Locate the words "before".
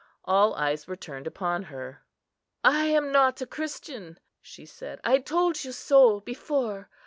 6.21-6.89